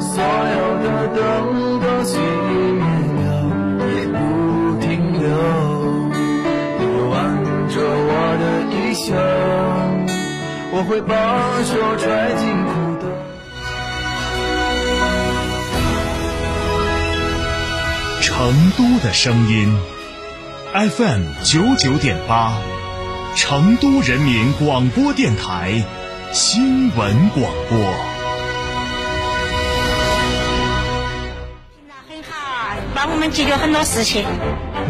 [0.00, 1.18] 所有的灯
[1.80, 2.82] 都熄灭
[3.22, 3.26] 了，
[3.94, 4.16] 也不
[4.80, 5.24] 停留，
[6.78, 6.80] 你
[7.10, 7.12] 挽
[7.68, 8.10] 着我
[8.40, 9.14] 的衣袖，
[10.72, 11.10] 我会把
[11.62, 12.02] 手揣
[12.36, 12.70] 进裤
[13.00, 13.02] 兜。
[18.20, 19.76] 成都的声音
[20.72, 22.52] ，FM 九九点八，
[23.36, 25.84] 成都人民广播电台
[26.32, 28.11] 新闻广播。
[33.04, 34.24] 帮我们解决很多事情。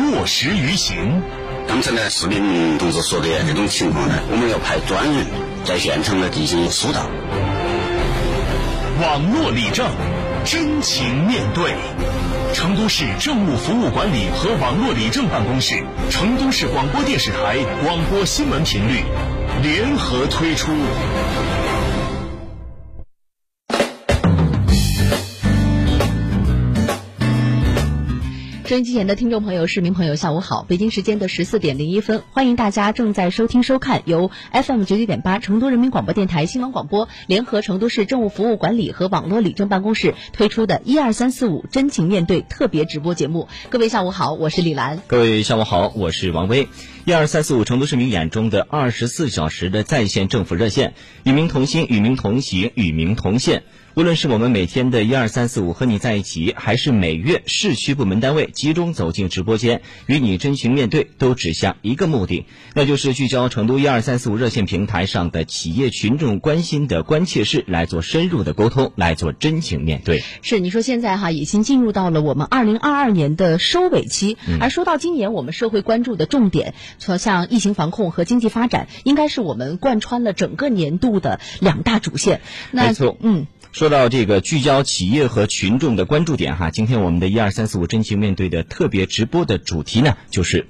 [0.00, 1.20] 落实于行，
[1.68, 5.26] 刚才呢，市民同志说的这种情况呢，我们要派专人
[5.66, 7.02] 在现场呢进行疏导。
[9.02, 9.90] 网络理政，
[10.42, 11.74] 真情面对。
[12.54, 19.04] 成都市政务服务管理和网络理政办公室、成都市广播电视台广播新闻频率
[19.62, 20.72] 联合推出。
[28.68, 30.62] 收音机前的听众朋友、市民朋友，下午好！
[30.68, 43.48] 北京时间的十四点零一分，欢迎大家正在收听收看由 FM 九九点八成都人民广播电台新闻广播联合成都市政务服务管理和网络理政办公室推出的“一二三四五真情面对”特别直播节目。
[43.70, 45.00] 各位下午好，我是李兰。
[45.06, 46.68] 各位下午好，我是王威。
[47.06, 50.92] 一二三四五成都市民眼中的二十四小时的在线政府热线，
[51.24, 53.62] 与民同心，与民同行，与民同线。
[53.94, 62.44] 无论是我们每天的一二三四五和你在一起，还是每月市区部门单位集中走进直播间与你真情面对，都指向一个目的，
[62.74, 70.22] 那就是聚焦成都一二三四五热线平台上的企业群众关心的关切事，来做深入的沟通，来做真情面对。
[70.42, 82.42] 是你说现在哈已经进入到了我们二零二二年的收尾期，而说到今年我们社会关注的重点，说像疫情防控和经济发展，应该是我们贯穿了整个年度的两大主线。
[82.70, 83.48] 没错，嗯。
[83.72, 90.66] 说到这个聚焦企业和群众的关注点哈，今天我们的一二三四五真情面对的特别直播的主题呢，就是。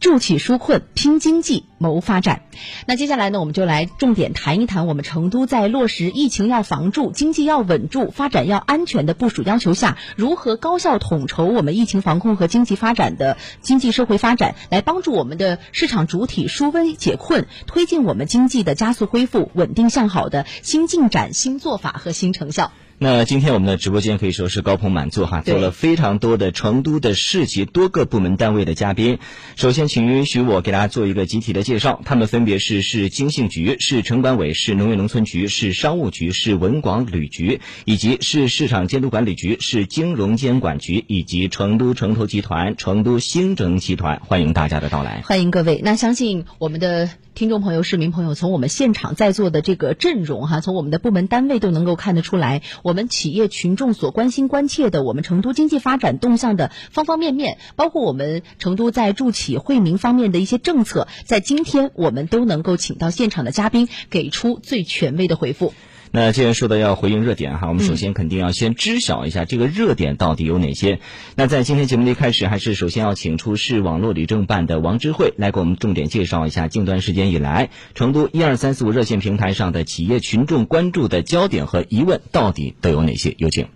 [0.00, 2.42] 助企纾困，拼经济，谋发展。
[2.86, 22.72] 那接下来呢，我们就来重点谈一谈我们成都在落实疫情要防住、经济要稳住、发展要安全的部署要求下，如何高效统筹我们疫情防控和经济发展的经济社会发展，来帮助我们的市场主体纾危解困，推进我们经济的加速恢复、稳定向好的新进展、新做法和新成效。
[23.00, 29.20] 那今天我们的直播间可以说是高朋满座哈，做了非常多的成都的市级多个部门单位的嘉宾。
[29.54, 44.20] 首先，请允许我给大家做一个集体的介绍，他们分别是市经信局、市城管委、市农业农村局、市商务局、市文广旅局，以及市市场监督管理局、市金融监管局，以及成都城投集团、成都新城集团。
[44.26, 45.80] 欢迎大家的到来，欢迎各位。
[45.84, 47.08] 那相信我们的。
[47.38, 65.72] 听众朋友、市民朋友，从我们现场在座的这个阵容哈，从我们的部门单位都能够看得出来，我们企业群众所关心关切的，我们成都经济发展动向的方方面面，包括我们成都在助企惠民方面的一些政策，在今天我们都能够请到现场的嘉宾，给出最权威的回复。
[66.10, 71.00] 那既然说到要回应热点哈，我们首先肯定要先知晓一下这个热点到底有哪些。
[71.36, 83.34] 那在今天节目的一开始，还是首先要请出市网络理政办的王智慧来给我们重点介绍一下近段时间以来成都一二三四五热线平台上的企业群众关注的焦点和疑问到底都有哪些。
[83.38, 83.68] 有请。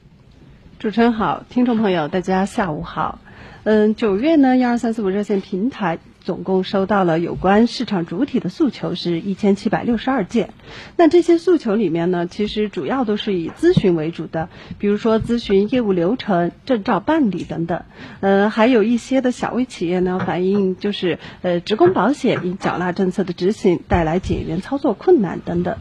[0.78, 3.20] 主持人好，听众朋友大家下午好。
[3.64, 5.98] 嗯，九月呢，一二三四五热线平台。
[6.24, 10.50] 总共收到了有关市场主体的诉求是一千七百六十二件，
[10.96, 17.82] 那这些诉求里面呢，其实主要都是以咨询为主的，比如说咨询业务流程、证照办理等等，
[18.20, 25.76] 呃，还有一些的小微企业呢反映就是呃职工保险因缴纳政策的执行带来减员操作困难等等。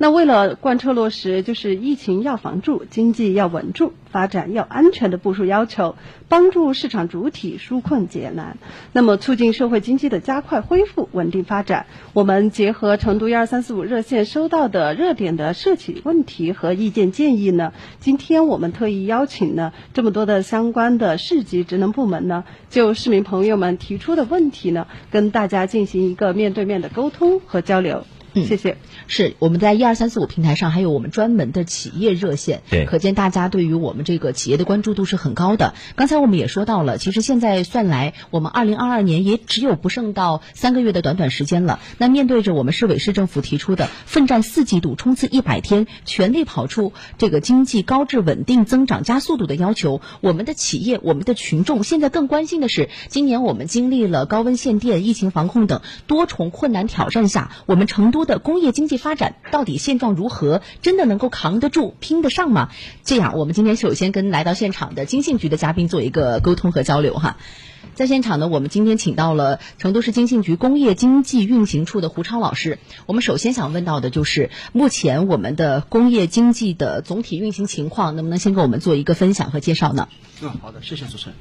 [0.00, 5.96] 那为了贯彻落实，就是疫情要防住，经济要稳住，发展要安全的部署要求，
[6.28, 8.58] 帮助市场主体纾困解难，
[8.92, 11.86] 那么促进社会经济的加快恢复、稳定发展。
[12.12, 28.04] 我们结合成都一二三四五热线收到的热点的涉企问题和意见建议呢，今天我们特意邀请呢这么多的相关的市级职能部门呢，就市民朋友们提出的问题呢，跟大家进行一个面对面的沟通和交流。
[28.46, 28.76] 谢谢。
[29.06, 35.74] 是我们在一二三四五平台上还有我们专门的企业热线，对，可见大家对于我们这个企业的关注度是很高的。
[35.96, 41.80] 刚才我们也说到了，其实现在算来，我们二零二二年也只有不剩到三个月的短短时间了。
[41.96, 58.18] 那面对着我们市委市政府提出的奋战四季度、冲刺一百天、全力跑出这个经济高质稳定增长加速度的要求，我们的企业、我们的群众现在更关心的是，今年我们经历了高温限电、疫情防控等多重困难挑战下，我们成都。
[58.28, 60.62] 的工业经济发展到底现状如何？
[60.82, 62.68] 真的能够扛得住、拼得上吗？
[63.02, 67.38] 这样，我们今天首先跟来到现场的经信局的嘉宾做一个沟通和交流哈。
[67.94, 72.78] 在现场呢，我们今天请到了成都市经信局工业经济运行处的胡超老师。
[73.06, 80.08] 我们首先想问到的就是目前我们的工业经济的总体运行情况，能不能先给我们做一个分享和介绍呢？
[80.40, 81.34] 嗯，好的，谢谢主持人。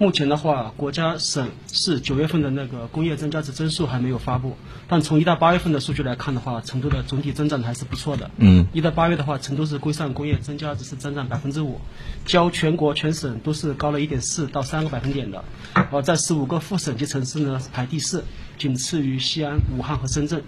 [0.00, 4.56] 目前的话，国家、省、市九月份的那个工业增加值增速还没有发布，
[4.88, 8.30] 但从一到八月份的数据来看的话，成都的总体增长还是不错的。
[8.38, 11.82] 嗯，一到八月的话，成都市规上工业增加值是增长百分之五，
[12.24, 15.44] 较全国全省都是高了一点四到三个百分点的。
[15.90, 18.24] 而，在十五个副省级城市呢排第四，
[18.56, 20.42] 仅次于西安、武汉和深圳。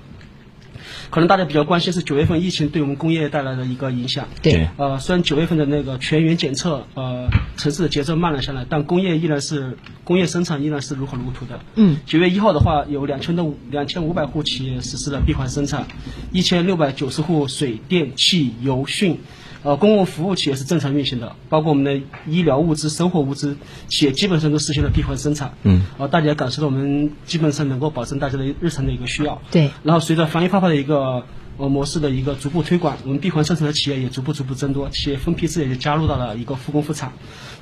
[1.11, 4.29] 可能大家比较关心是九月份疫情对我们工业带来的一个影响。
[4.43, 4.69] 对。
[4.76, 11.61] 呃，虽然九月份的那个全员检测，呃，城市的节奏慢了下来，但工业依然是工业生产依然是如火如荼的。
[11.76, 11.99] 嗯。
[12.06, 15.87] 九月一号的话，有两千多两千五百户企业实施了闭环生产，
[16.32, 19.17] 一千六百九十户水电气油汛。
[19.64, 23.56] 呃，公共服务企业是正常运行的，包括我们的医疗物资、生活物资
[23.88, 25.54] 企业基本上都实现了闭环生产。
[25.62, 25.82] 嗯。
[25.98, 29.40] 呃，大家感受到我们基本上能够保证大家的日常的一个需要。
[29.52, 29.70] 对。
[29.84, 31.24] 然后随着防疫泡泡的一个
[31.58, 37.12] 呃模式的一个逐步推广，我们闭环生产的企业也逐步逐步增多，企业分批次也就加入到了一个复工复产。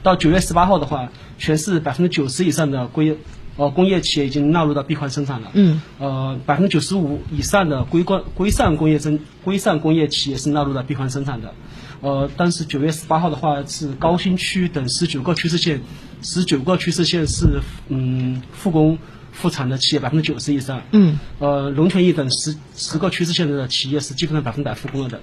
[0.02, 3.18] 到九月十八号的话，全市百分之九十以上的规
[3.56, 5.50] 呃工业企业已经纳入到闭环生产了。
[5.52, 5.82] 嗯。
[5.98, 11.52] 呃，百分之九十五以上的规规规上工业增规上工业企业是纳入到闭环生产的。
[12.00, 15.82] 呃，但是九月十八号的话，是高新区等十九个区市县，
[16.22, 18.98] 十九个区市县是嗯复工
[19.32, 20.82] 复产的企业百分之九十以上。
[20.92, 21.18] 嗯。
[21.38, 25.20] 呃，龙泉驿等十十个区市县的企业是基本上百分百复工了的。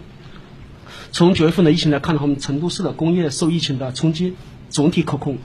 [1.11, 4.35] 从九月份的疫情来看的话，我们成都市的工业受疫情的冲击
[4.69, 5.37] 总体可控。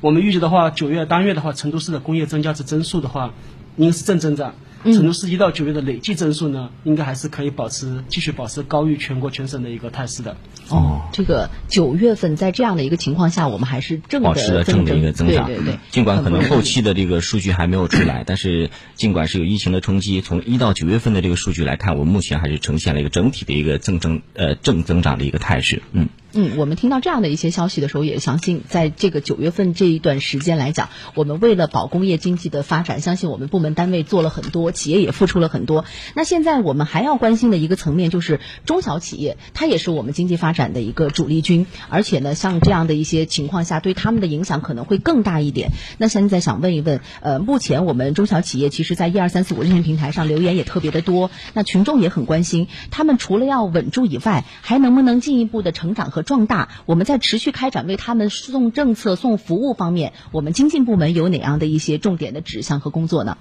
[0.00, 3.34] 我们预计的话，九月单月的话，成都市的工业增加值增速的话，
[3.76, 4.54] 应该是正增长。
[4.84, 10.36] 成都市一到九月的累计增速呢，应该还是可以保持继续保持高于全国全省的一个态势的。
[10.68, 15.46] 哦，这个九月份在这样的一个情况下，我们还是正的保持了正的一个增长。
[15.46, 15.78] 对对对。
[15.90, 25.82] 尽管可能后期的这个数据还没有出来，但是尽管是有疫情的冲击，从一到九月份的这个数据来看，我们目前还是呈现了一个整体的一个正增呃正增长的一个态势。
[25.92, 26.08] 嗯。
[26.34, 35.84] 嗯，我们听到这样的一些消息的时候，也相信在这个九月份这一段时间来讲，我们为了保工业经济的发展，相信我们部门单位做了很多，企业也付出了很多。
[36.14, 45.70] 那现在我们还要关心的一个层面就是中小企业，它也是我们经济发展的一个主力军，而且呢，像这样的一些情况下，对他们的影响可能会更大一点。
[45.98, 56.68] 那现在想问一问，呃，目前我们中小企业其实，在一二三四五热线平台上留言也特别的多，那群众也很关心，他们除了要稳住以外，还能不能进一步的成长和壮大？
[56.86, 63.36] 我们在持续开展为他们送政策、送服务方面，我们经信部门有哪样的一些重点的指向和工作呢？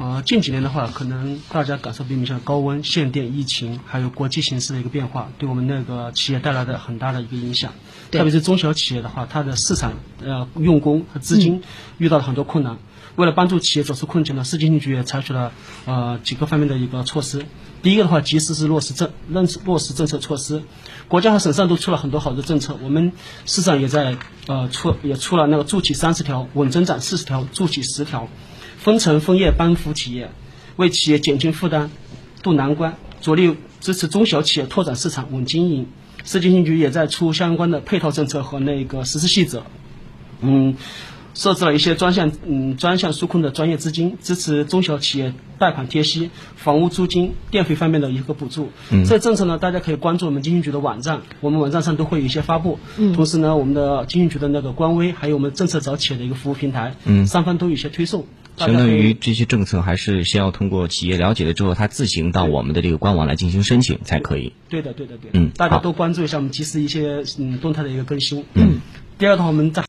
[0.00, 7.72] 呃，近几年的话，可能大家感受比较明显，高温、限电、疫情，还有国际形势的一个变化，对我们那个企业带来的很大的一个影响。
[8.12, 9.94] 特别是中小企业的话，它的市场、
[10.24, 11.62] 呃用工和资金
[11.98, 12.78] 遇到了很多困难。
[13.18, 15.52] 为了帮助企业走出困境呢，市经信局也采取了
[15.86, 17.44] 呃几个方面的一个措施。
[17.82, 20.62] 第一个的话，及时是落实政认落实政策措施，
[21.08, 23.10] 国家和省上都出了很多好的政策，我们
[23.44, 24.16] 市上也在
[24.46, 28.28] 呃出也出了那个筑起三十条，稳增长四十条，筑起十条，
[28.78, 30.30] 分层分业帮扶企业，
[30.76, 31.90] 为企业减轻负担、
[32.44, 35.88] 渡难关，着力支持中小企业拓展市场、稳经营。
[36.24, 39.64] 市经信局也在出相关的配套政策和那个实施细则，
[40.40, 40.76] 嗯。
[41.38, 48.70] 设置了一些专项嗯专项纾困的专业资金，支持中小企业贷款贴息、房屋租金、电费方面的一个补助。
[48.90, 52.80] 嗯，这政策呢，大家可以关注我们经信局的网站，我们网站上都会有一些发布。
[52.96, 58.26] 嗯，同时呢，我们的经信局的那个官微，还有我们政策找企业的一个服务平台，嗯，三方都有一些推送。
[58.56, 64.52] 相当于这些政策还是先要通过企业了解了之后，他自行到我们的这个官网来进行申请才可以。
[64.68, 65.30] 对的，对的，对。
[65.34, 68.44] 嗯，大家多关注一下我们及时一些嗯动态的一个更新。
[68.54, 68.80] 嗯，
[69.16, 69.76] 第二的话，我们在。